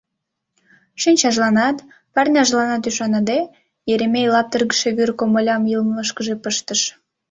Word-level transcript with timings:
Шинчажланат, 1.01 1.77
парняжланат 2.13 2.83
ӱшаныде, 2.89 3.39
Еремей 3.91 4.27
лаптыргыше 4.33 4.89
вӱр 4.97 5.09
комылям 5.19 5.63
йылмышкыже 5.71 6.35
пыштыш. 6.43 6.81